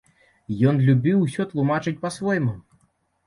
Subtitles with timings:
[0.69, 2.57] Ён любіў усё тлумачыць па-свойму.